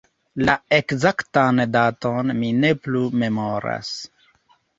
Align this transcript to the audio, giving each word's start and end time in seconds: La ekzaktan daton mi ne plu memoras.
La 0.47 0.53
ekzaktan 0.77 1.61
daton 1.75 2.33
mi 2.41 2.49
ne 2.63 2.73
plu 2.87 3.03
memoras. 3.27 3.95